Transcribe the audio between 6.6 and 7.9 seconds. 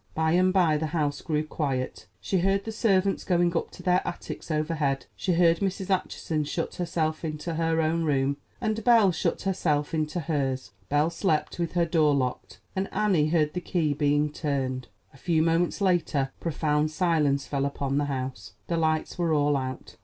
herself into her